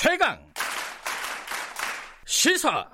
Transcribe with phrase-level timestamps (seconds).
[0.00, 0.38] 최강
[2.24, 2.86] 시사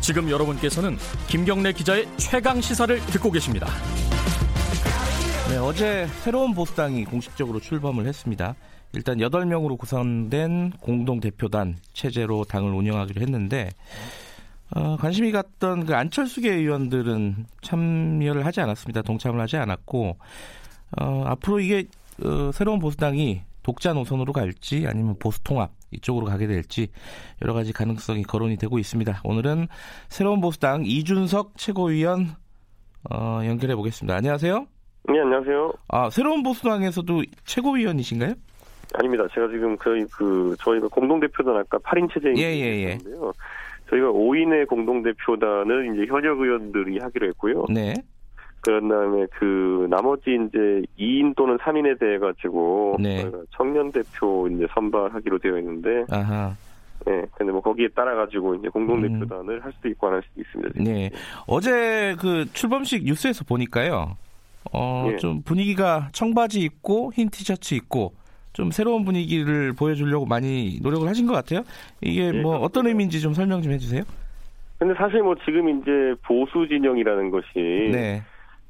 [0.00, 0.96] 지금 여러분께서는
[1.28, 3.66] 김경래 기자의 최강 시사를 듣고 계십니다.
[5.50, 8.54] 네, 어제 새로운 보수당이 공식적으로 출범을 했습니다.
[8.94, 13.68] 일단 8명으로 구성된 공동대표단 체제로 당을 운영하기로 했는데
[14.74, 19.02] 어, 관심이 갔던 그 안철수계 의원들은 참여를 하지 않았습니다.
[19.02, 20.16] 동참을 하지 않았고
[21.00, 21.84] 어, 앞으로 이게
[22.24, 26.88] 어, 새로운 보수당이 독자 노선으로 갈지 아니면 보수 통합 이쪽으로 가게 될지
[27.42, 29.20] 여러 가지 가능성이 거론이 되고 있습니다.
[29.24, 29.68] 오늘은
[30.08, 32.28] 새로운 보수당 이준석 최고위원
[33.10, 34.16] 어, 연결해 보겠습니다.
[34.16, 34.66] 안녕하세요.
[35.08, 35.72] 네, 안녕하세요.
[35.88, 38.34] 아, 새로운 보수당에서도 최고위원이신가요?
[38.94, 39.24] 아닙니다.
[39.34, 42.98] 제가 지금 저희 그 저희가 공동 대표단 아까 8인 체제인 예, 예, 예.
[43.92, 47.66] 저희가 5인의 공동대표단을 이제 현역 의원들이 하기로 했고요.
[47.68, 47.94] 네.
[48.62, 53.28] 그런 다음에 그 나머지 이제 2인 또는 3인에 대해 가지고 네.
[53.56, 56.54] 청년 대표 이제 선발하기로 되어 있는데 아하.
[57.04, 57.24] 네.
[57.36, 60.84] 근데 뭐 거기에 따라 가지고 이제 공동 대표단을 할 수도 있고 안 할 수도 있습니다.
[60.84, 61.10] 네.
[61.48, 64.16] 어제 그 출범식 뉴스에서 보니까요.
[64.72, 65.16] 어, 예.
[65.16, 68.14] 좀 분위기가 청바지 입고 흰 티셔츠 입고
[68.52, 71.62] 좀 새로운 분위기를 보여주려고 많이 노력을 하신 것 같아요.
[72.00, 72.86] 이게 예, 뭐 어떤.
[72.86, 74.02] 의미인지 좀 설명 좀 해주세요.
[74.78, 77.46] 근데 사실 뭐 지금 이제 보수 진영이라는 것이
[77.92, 78.22] 네.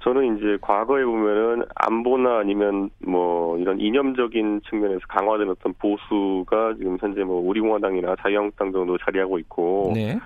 [0.03, 7.23] 저는 이제 과거에 보면은 안보나 아니면 뭐 이런 이념적인 측면에서 강화된 어떤 보수가 지금 현재
[7.23, 10.19] 뭐 우리공화당이나 자유한국당 정도 자리하고 있고 네.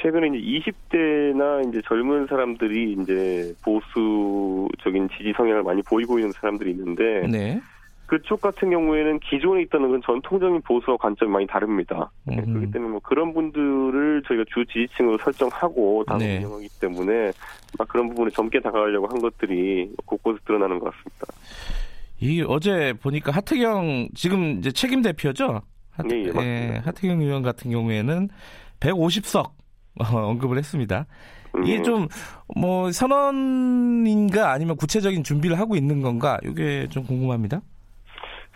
[0.00, 7.26] 최근에 이제 20대나 이제 젊은 사람들이 이제 보수적인 지지 성향을 많이 보이고 있는 사람들이 있는데
[7.28, 7.60] 네.
[8.06, 12.10] 그쪽 같은 경우에는 기존에 있던 그 전통적인 보수와 관점이 많이 다릅니다.
[12.24, 12.52] 네, 음흠.
[12.52, 16.38] 그렇기 때문에 뭐 그런 분들을 저희가 주 지지층으로 설정하고 당을 네.
[16.38, 17.32] 운영하기 때문에
[17.78, 21.26] 막 그런 부분에 젊게 다가가려고 한 것들이 곳곳에 드러나는 것 같습니다.
[22.20, 25.62] 이 어제 보니까 하태경 지금 이제 책임 대표죠.
[25.90, 26.82] 하, 예, 예, 맞습니다.
[26.84, 28.28] 하태경 의원 같은 경우에는
[28.80, 29.44] 150석
[30.00, 31.06] 어, 언급을 했습니다.
[31.64, 32.08] 이게 음,
[32.56, 36.38] 좀뭐 선언인가 아니면 구체적인 준비를 하고 있는 건가?
[36.44, 37.60] 이게 좀 궁금합니다.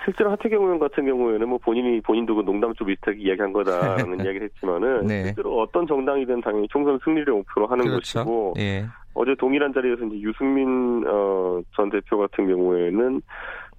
[0.04, 4.42] 실제로 하태경 의원 같은 경우에는 뭐 본인이 본인도 그 농담 좀 비슷하게 이야기한 거다라는 이야기를
[4.48, 5.25] 했지만은 네.
[5.25, 8.20] 실제로 어떤 정당이든 당연히 총선 승리를 목표로 하는 그렇죠.
[8.20, 8.87] 것이고 예.
[9.14, 13.20] 어제 동일한 자리에서 이제 유승민 어, 전 대표 같은 경우에는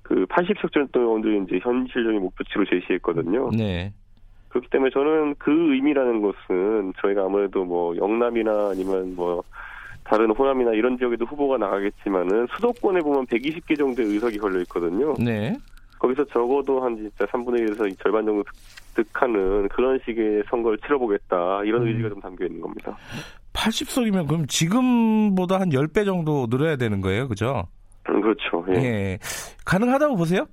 [0.01, 3.51] 그 80석 정도를 이제 현실적인 목표치로 제시했거든요.
[3.55, 3.93] 네.
[4.49, 9.43] 그렇기 때문에 저는 그 의미라는 것은 저희가 아무래도 뭐 영남이나 아니면 뭐
[10.03, 15.13] 다른 호남이나 이런 지역에도 후보가 나가겠지만은 수도권에 보면 120개 정도의 의석이 걸려 있거든요.
[15.19, 15.55] 네.
[15.99, 18.43] 거기서 적어도 한 진짜 3분의 1에서 절반 정도
[18.95, 21.87] 득하는 그런 식의 선거를 치러보겠다 이런 음.
[21.87, 22.97] 의지가 좀 담겨 있는 겁니다.
[23.53, 27.27] 80석이면 그럼 지금보다 한 10배 정도 늘어야 되는 거예요.
[27.27, 27.63] 그죠?
[28.09, 28.65] 음, 그렇죠.
[28.69, 28.73] 예.
[28.75, 29.19] 예.
[29.65, 30.45] 가능하다고 보세요?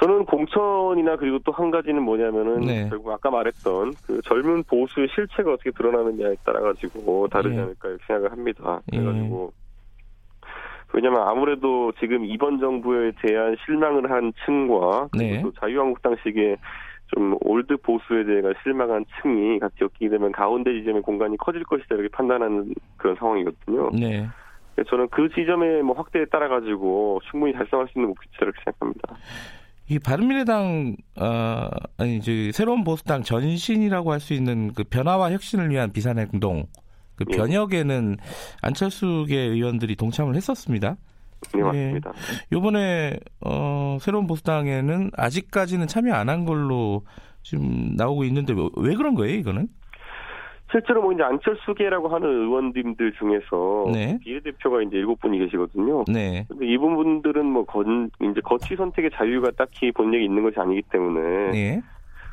[0.00, 2.88] 저는 공천이나 그리고 또 한 가지는 뭐냐면은 네.
[2.88, 7.60] 결국 아까 말했던 그 젊은 보수의 실체가 어떻게 드러나느냐에 따라 가지고 다르지 예.
[7.60, 8.80] 않을까 이렇게 생각을 합니다.
[8.92, 8.98] 예.
[8.98, 9.52] 그래가지고
[10.94, 15.42] 왜냐면 아무래도 지금 이번 정부에 대한 실망을 한 층과 네.
[15.42, 16.56] 또 자유한국당식의
[17.14, 22.08] 좀 old 보수에 대해 실망한 층이 같이 엮이게 되면 가운데 지점의 공간이 커질 것이다 이렇게
[22.08, 23.90] 판단하는 그런 상황이거든요.
[23.98, 24.28] 네.
[24.88, 29.16] 저는 그 지점의 뭐 확대에 따라 가지고 충분히 달성할 수 있는 목표치다 이렇게 생각합니다.
[29.90, 35.92] 이 바른미래당 어 아니 이제 새로운 보수당 전신이라고 할 수 있는 그 변화와 혁신을 위한
[35.92, 36.64] 비상행동
[37.24, 37.36] 그 예.
[37.36, 38.16] 변혁에는
[38.62, 40.96] 안철수계 의원들이 동참을 했었습니다.
[41.54, 41.62] 네 예.
[41.62, 42.12] 맞습니다.
[42.52, 47.02] 요번에 어 새로운 보수당에는 아직까지는 참여 안 한 걸로
[47.42, 49.68] 지금 나오고 있는데 왜, 왜 그런 거예요, 이거는?
[50.70, 54.18] 실제로 뭐 이제 안철수계라고 하는 의원님들 중에서 네.
[54.22, 56.04] 비례대표가 이제 일곱 분이 계시거든요.
[56.08, 56.46] 네.
[56.48, 61.50] 근데 이분 분들은 뭐 건, 이제 거취 선택의 자유가 딱히 본력이 있는 것이 아니기 때문에
[61.50, 61.82] 네.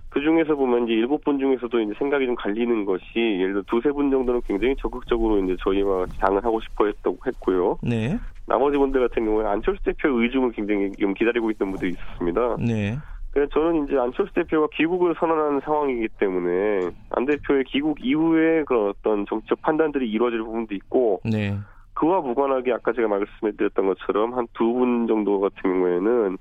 [0.09, 3.91] 그 중에서 보면 이제 일곱 분 중에서도 이제 생각이 좀 갈리는 것이 예를 들어 두세
[3.91, 7.77] 분 정도는 굉장히 적극적으로 이제 저희와 당을 하고 싶어 했다고 했고요.
[7.83, 8.17] 네.
[8.47, 12.57] 나머지 나머지 분들 같은 경우에 안철수 대표 의중을 굉장히 좀 기다리고 있던 분들이 있었습니다.
[12.57, 12.97] 네.
[13.31, 19.27] 그래서 저는 이제 안철수 대표가 귀국을 선언하는 상황이기 때문에 안 대표의 귀국 이후에 그런 어떤
[19.27, 21.55] 정치적 판단들이 이루어질 부분도 있고 네.
[21.93, 26.37] 그와 무관하게 아까 제가 말씀드렸던 것처럼 한 두 분 정도 같은 경우에는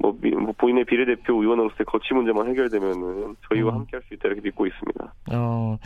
[0.00, 3.78] 뭐, 미- 뭐 본인의 비례대표 의원으로서의 거취 문제만 해결되면은 저희와 음.
[3.80, 5.14] 함께 할 수 있다 이렇게 믿고 있습니다.
[5.32, 5.76] 어,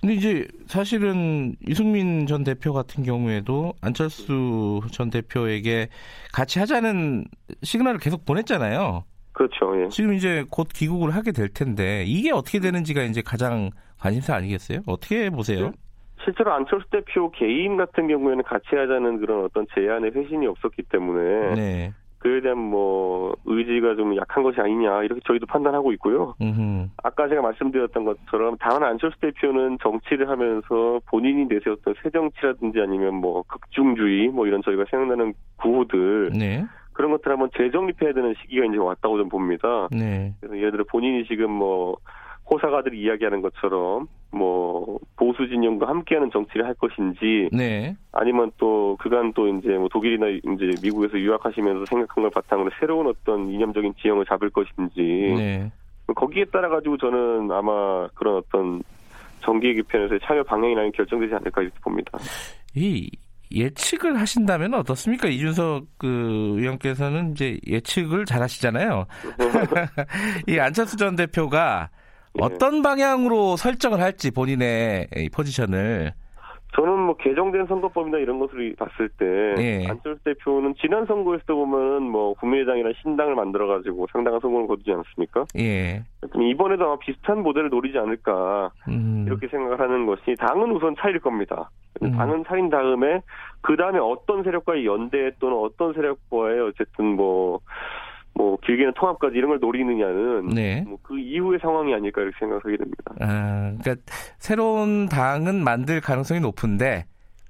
[0.00, 5.88] 근데 이제 사실은 이승민 전 대표 같은 경우에도 안철수 전 대표에게
[6.32, 7.24] 같이 하자는
[7.62, 9.04] 시그널을 계속 보냈잖아요.
[9.32, 9.80] 그렇죠.
[9.84, 9.88] 예.
[9.88, 14.80] 지금 이제 곧 귀국을 하게 될 텐데 이게 어떻게 되는지가 이제 가장 관심사 아니겠어요?
[14.86, 15.72] 어떻게 보세요?
[16.24, 21.92] 실제로 안철수 대표 개인 같은 경우에는 같이 하자는 그런 어떤 제안의 회신이 없었기 때문에 네.
[22.20, 26.34] 그에 대한 뭐 의지가 좀 약한 것이 아니냐 이렇게 저희도 판단하고 있고요.
[26.40, 26.88] 음흠.
[27.02, 33.42] 아까 제가 말씀드렸던 것처럼 다만 안철수 대표는 정치를 하면서 본인이 내세웠던 새 정치라든지 아니면 뭐
[33.44, 36.66] 극중주의 뭐 이런 저희가 생각나는 구호들 네.
[36.92, 39.88] 그런 것들 한번 재정립해야 되는 시기가 이제 왔다고 좀 봅니다.
[39.90, 40.34] 네.
[40.40, 41.96] 그래서 예를 들어 본인이 지금 뭐
[42.50, 47.96] 호사가들이 이야기하는 것처럼 뭐 보수 진영과 함께하는 정치를 할 것인지 네.
[48.12, 53.50] 아니면 또 그간 또 이제 뭐 독일이나 이제 미국에서 유학하시면서 생각한 걸 바탕으로 새로운 어떤
[53.50, 55.00] 이념적인 지형을 잡을 것인지
[55.36, 55.72] 네.
[56.14, 58.82] 거기에 따라 가지고 저는 아마 그런 어떤
[59.42, 62.18] 정기 개편에서의 참여 방향이라는 결정되지 않을까 이렇게 봅니다.
[62.74, 63.10] 이
[63.52, 65.28] 예측을 하신다면 어떻습니까?
[65.28, 69.06] 이준석 그 의원께서는 이제 예측을 잘 하시잖아요.
[70.46, 71.90] 이 안철수 전 대표가
[72.38, 72.44] 예.
[72.44, 76.12] 어떤 방향으로 설정을 할지 본인의 이 포지션을
[76.76, 79.26] 저는 뭐 개정된 선거법이나 이런 것을 봤을 때
[79.58, 79.86] 예.
[79.88, 85.46] 안철수 대표는 지난 선거에서도 보면은 뭐 국민의당이나 신당을 만들어 가지고 상당한 성공을 거두지 않습니까?
[85.58, 86.04] 예.
[86.34, 91.70] 이번에도 아마 비슷한 모델을 노리지 않을까 음, 이렇게 생각을 하는 것이 당은 우선 차일 겁니다.
[92.02, 92.12] 음.
[92.12, 93.20] 당은 차린 다음에
[93.60, 97.60] 그 다음에 어떤 세력과의 연대 또는 어떤 세력과의 어쨌든 뭐,
[98.34, 100.82] 뭐 길게는 통합까지 이런 걸 노리느냐는 네.
[100.86, 103.02] 뭐 그 이후의 상황이 아닐까 이렇게 생각하게 됩니다.
[103.20, 103.96] 아, 그러니까
[104.38, 107.04] 새로운 당은 만들 가능성이 높은데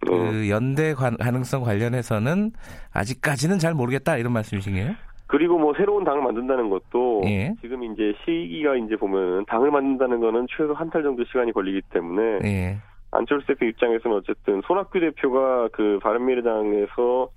[0.08, 2.52] 어, 그 연대 관- 가능성 관련해서는
[2.94, 4.94] 아직까지는 잘 모르겠다 이런 말씀이신가요?
[5.26, 7.54] 그리고 뭐 새로운 당을 만든다는 것도 예.
[7.60, 12.38] 지금 이제 시기가 이제 보면 당을 만든다는 거는 최소 한 달 정도 시간이 걸리기 때문에
[12.44, 12.76] 예.
[13.12, 17.28] 안철수 대표 입장에서는 어쨌든 손학규 대표가 그 바른미래당에서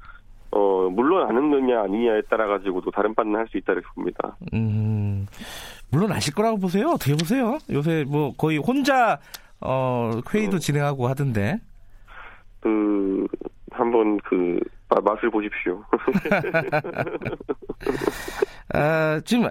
[0.55, 4.37] 어 물러나는 거냐 아니냐에 따라 가지고도 다른 판단을 할 수 있다 이렇게 봅니다.
[4.53, 5.25] 음,
[5.91, 6.89] 물론 아실 거라고 보세요.
[6.89, 7.57] 어떻게 보세요?
[7.71, 9.19] 요새 뭐 거의 혼자
[9.61, 11.59] 어, 회의도 진행하고 하던데.
[12.61, 13.25] 그
[13.71, 14.59] 한번 그
[14.89, 15.83] 마- 맛을 보십시오.
[18.73, 19.47] 아, 지금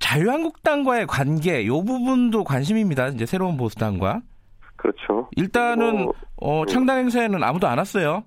[0.00, 3.08] 자유한국당과의 관계 요 부분도 관심입니다.
[3.08, 4.22] 이제 새로운 보수당과
[4.76, 5.28] 그렇죠.
[5.36, 8.24] 일단은 뭐, 어, 창당 행사에는 아무도 안 왔어요.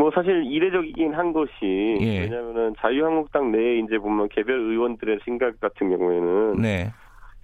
[0.00, 1.52] 뭐 사실 이례적이긴 한 것이
[2.00, 2.20] 예.
[2.20, 6.90] 왜냐하면은 자유한국당 내에 이제 보면 개별 의원들의 생각 같은 경우에는 네,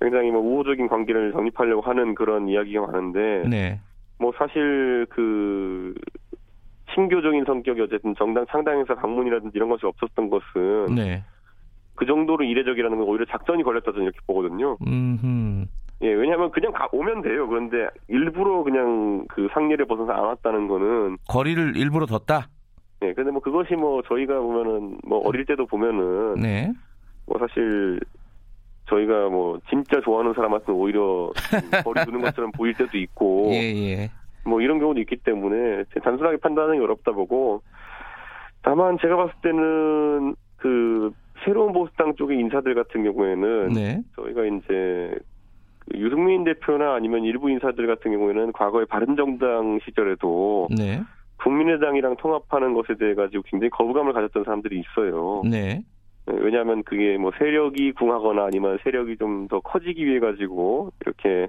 [0.00, 3.81] 굉장히 뭐 우호적인 관계를 정립하려고 하는 그런 이야기가 많은데 네,
[4.19, 5.93] 뭐 사실 그
[6.94, 11.23] 친교적인 성격이 어쨌든 정당 창당에서 방문이라든지 이런 것이 없었던 것은 네.
[11.94, 14.79] 그 정도로 이례적이라는 건 오히려 작전이 걸렸다 저는 이렇게 보거든요.
[14.87, 15.69] 음,
[16.02, 17.48] 예, 왜냐하면 그냥 가, 오면 돼요.
[17.48, 22.48] 그런데 일부러 그냥 그 상례를 벗어서 안 왔다는 거는 거리를 일부러 뒀다.
[23.02, 26.72] 예, 근데 뭐 그것이 뭐 저희가 보면은 뭐 어릴 때도 보면은 네,
[27.26, 28.00] 뭐 사실
[28.88, 34.10] 저희가 뭐 진짜 좋아하는 사람한테는 오히려 그 거리 두는 것처럼 보일 때도 있고 예, 예.
[34.44, 37.62] 뭐 이런 경우도 있기 때문에 단순하게 판단하기 어렵다 보고
[38.62, 41.12] 다만 제가 봤을 때는 그
[41.44, 45.36] 새로운 보수당 쪽의 인사들 같은 경우에는 네, 저희가 이제 그
[45.94, 51.00] 유승민 대표나 아니면 일부 인사들 같은 경우에는 과거에 바른정당 시절에도 네,
[51.43, 55.43] 국민의당이랑 통합하는 것에 대해 가지고 굉장히 거부감을 가졌던 사람들이 있어요.
[55.44, 55.83] 네,
[56.27, 61.49] 네, 왜냐하면 그게 뭐 세력이 궁하거나 아니면 세력이 좀 더 커지기 위해 가지고 이렇게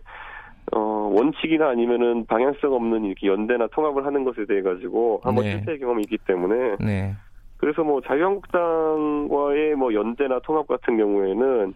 [0.72, 5.51] 어 원칙이나 아니면은 방향성 없는 이렇게 연대나 통합을 하는 것에 대해 가지고 한번 네.
[5.51, 7.16] 실패 경험이 있기 때문에 네,
[7.57, 11.73] 그래서 뭐 자유한국당과의 뭐 연대나 통합 같은 경우에는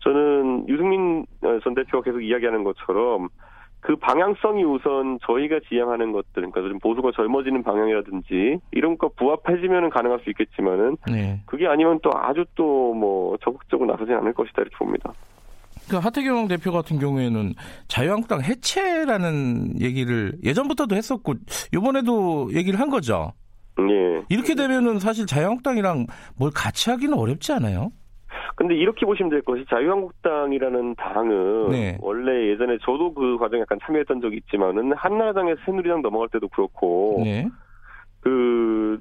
[0.00, 3.28] 저는 유승민 어, 전 대표가 계속 이야기하는 것처럼
[3.80, 10.18] 그 방향성이 우선 저희가 지향하는 것들, 그러니까 좀 보수가 젊어지는 방향이라든지 이런 거 부합해지면은 가능할
[10.20, 11.40] 수 있겠지만은 네.
[11.46, 15.12] 그게 아니면 또 아주 또 뭐 적극적으로 나서지 않을 것이다 이렇게 봅니다.
[15.88, 17.54] 그 하태경 대표 같은 경우에는
[17.86, 21.34] 자유한국당 해체라는 얘기를 예전부터도 했었고
[21.72, 23.32] 이번에도 얘기를 한 거죠.
[23.78, 24.22] 예.
[24.28, 27.90] 이렇게 되면은 사실 자유한국당이랑 뭘 같이 하기는 어렵지 않아요?
[28.56, 31.98] 근데 이렇게 보시면 될 것이 자유한국당이라는 당은 네.
[32.00, 37.48] 원래 예전에 저도 그 과정에 약간 참여했던 적이 있지만은 한나라당에서 새누리당 넘어갈 때도 그렇고 네.
[38.20, 39.00] 그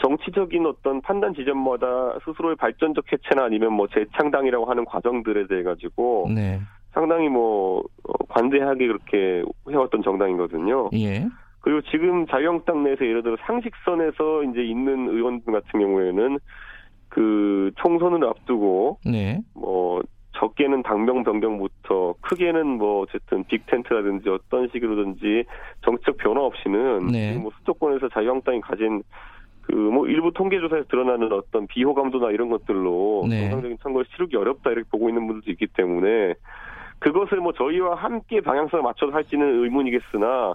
[0.00, 6.60] 정치적인 어떤 판단 지점마다 스스로의 발전적 해체나 아니면 뭐 재창당이라고 하는 과정들에 대해 가지고 네.
[6.92, 10.90] 상당히 뭐 어, 관대하게 그렇게 해왔던 정당이거든요.
[10.94, 11.26] 예.
[11.60, 16.38] 그리고 지금 자유한국당 내에서 예를 들어 상식선에서 이제 있는 의원들 같은 경우에는
[17.08, 19.40] 그 총선을 앞두고 네.
[19.54, 20.02] 뭐
[20.36, 25.44] 적게는 당명 변경부터 크게는 뭐 어쨌든 빅텐트라든지 어떤 식으로든지
[25.84, 27.36] 정책 변화 없이는 네.
[27.36, 29.02] 뭐 수도권에서 자유한국당이 가진
[29.62, 33.42] 그 뭐 일부 통계조사에서 드러나는 어떤 비호감도나 이런 것들로 네.
[33.42, 36.34] 정상적인 선거를 치르기 어렵다 이렇게 보고 있는 분들도 있기 때문에
[37.00, 40.54] 그것을 뭐 저희와 함께 방향성을 맞춰서 할지는 의문이겠으나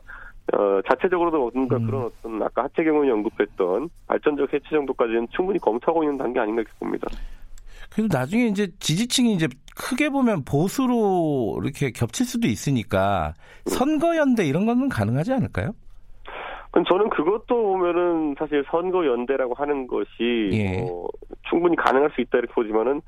[0.52, 1.86] 어, 자체적으로도 뭔가 음.
[1.86, 7.08] 그런 어떤 아까 하채경원이 언급했던 발전적 해체 정도까지는 충분히 검토하고 있는 단계 아닌가 이렇게 봅니다.
[7.90, 13.34] 그래도 나중에 이제 지지층이 이제 크게 보면 보수로 이렇게 겹칠 수도 있으니까
[13.66, 15.72] 선거연대 이런 거는 가능하지 않을까요?
[16.72, 20.82] 그럼 저는 그것도 보면은 사실 선거 연대라고 하는 것이 예.
[20.82, 21.08] 뭐
[21.50, 23.02] 충분히 가능할 수 있다 이렇게 보지만은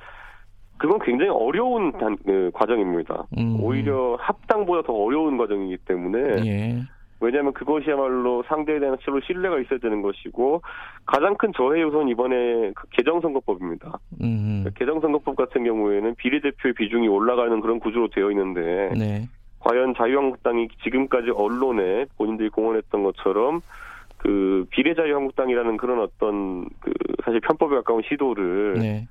[0.77, 3.25] 그건 굉장히 어려운 단, 그, 과정입니다.
[3.37, 3.57] 음.
[3.61, 6.81] 오히려 합당보다 더 어려운 과정이기 때문에 예.
[7.19, 10.61] 왜냐하면 그것이야말로 상대에 대한 실로 신뢰가 있어야 되는 것이고
[11.05, 13.99] 가장 큰 저해 요소는 이번에 그 개정선거법입니다.
[14.21, 14.65] 음.
[14.75, 19.29] 개정선거법 같은 경우에는 비례대표의 비중이 올라가는 그런 구조로 되어 있는데 네.
[19.59, 23.61] 과연 자유한국당이 지금까지 언론에 본인들이 공언했던 것처럼
[24.17, 26.91] 그 비례자유한국당이라는 그런 어떤 그
[27.23, 29.07] 사실 편법에 가까운 시도를 네.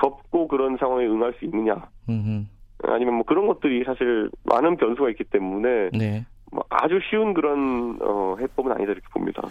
[0.00, 2.48] 접고 그런 상황에 응할 수 있느냐 음.
[2.84, 6.24] 아니면 뭐 그런 것들이 사실 많은 변수가 있기 때문에 네.
[6.52, 9.42] 뭐 아주 쉬운 그런 어 해법은 아니다 이렇게 봅니다.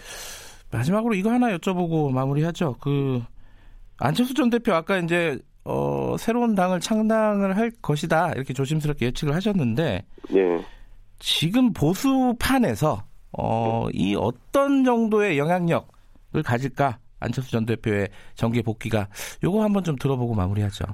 [0.70, 2.76] 마지막으로 이거 하나 여쭤보고 마무리하죠.
[2.80, 3.20] 그
[3.98, 10.04] 안철수 전 대표 아까 이제 어, 새로운 당을 창당을 할 것이다 이렇게 조심스럽게 예측을 하셨는데
[10.34, 10.64] 예.
[11.18, 13.02] 지금 보수판에서
[13.38, 19.08] 어, 이 어떤 정도의 영향력을 가질까 안철수 전 대표의 정계 복귀가
[19.44, 20.84] 요거 한번 좀 들어보고 마무리하죠.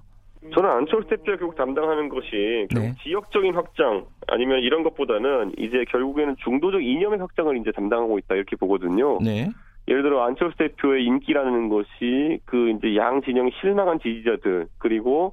[0.59, 2.93] 저는 안철수 대표가 결국 담당하는 것이 네.
[3.05, 9.21] 지역적인 확장 아니면 이런 것보다는 이제 결국에는 중도적 이념의 확장을 이제 담당하고 있다 이렇게 보거든요.
[9.23, 9.51] 네.
[9.87, 15.31] 예를 들어 안철수 대표의 인기라는 것이 그 이제 양 진영의 실망한 지지자들 그리고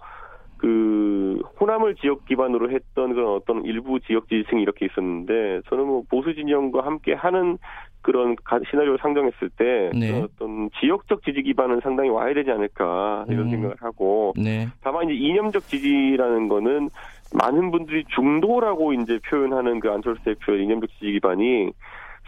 [0.58, 6.36] 그 호남을 지역 기반으로 했던 그런 어떤 일부 지역 지지층이 이렇게 있었는데 저는 뭐 보수
[6.36, 7.58] 진영과 함께 하는
[8.06, 10.22] 그런 가- 시나리오를 상정했을 때 네.
[10.22, 13.50] 어떤 지역적 지지 기반은 상당히 와야 되지 않을까 이런 음.
[13.50, 14.68] 생각을 하고 네.
[14.84, 16.90] 다만 이제 이념적 지지라는 거는
[17.34, 21.72] 많은 분들이 중도라고 이제 표현하는 그 안철수 대표의 이념적 지지 기반이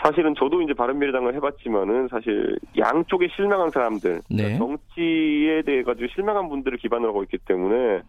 [0.02, 4.58] 사실은 저도 이제 바른미래당을 해봤지만은 사실 양쪽에 실망한 사람들 네.
[4.58, 8.02] 정치에 대해 가지고 실망한 분들을 기반으로 하고 있기 때문에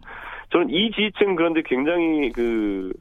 [0.51, 2.91] 저는 이 지지층 그런데 굉장히 그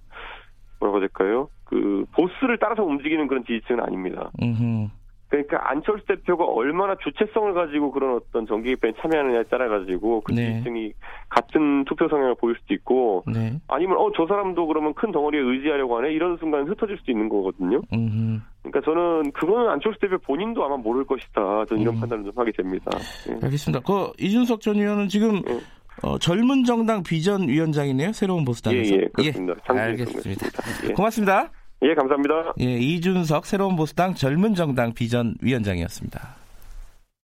[0.79, 1.49] 뭐라고 해야 될까요?
[1.69, 4.31] 그 보스를 따라서 움직이는 그런 지지층은 아닙니다.
[4.43, 4.91] 음.
[5.29, 10.55] 그러니까 안철수 대표가 얼마나 주체성을 가지고 그런 어떤 정기 개편에 참여하느냐에 따라 가지고 그 네.
[10.55, 10.95] 지지층이
[11.29, 13.53] 같은 투표 성향을 보일 수도 있고 네.
[13.69, 17.83] 아니면 어 저 사람도 그러면 큰 덩어리에 의지하려고 하네 이런 순간 흩어질 수도 있는 거거든요.
[17.93, 18.43] 음.
[18.63, 21.67] 그러니까 저는 그거는 안철수 대표 본인도 아마 모를 것이다.
[21.67, 22.01] 저는 이런 음.
[22.01, 22.91] 판단을 좀 하게 됩니다.
[23.29, 23.35] 예.
[23.45, 23.81] 알겠습니다.
[23.87, 25.61] 그 이준석 전 의원은 지금 예.
[26.03, 28.13] 어, 젊은 정당 비전 위원장이네요.
[28.13, 28.95] 새로운 보수당에서.
[28.95, 29.55] 예, 예, 그렇습니다.
[29.67, 30.47] 장기에 알겠습니다.
[30.89, 30.93] 예.
[30.93, 31.51] 고맙습니다.
[31.83, 32.55] 예, 감사합니다.
[32.61, 36.37] 예, 이준석 새로운 보수당 젊은 정당 비전 위원장이었습니다.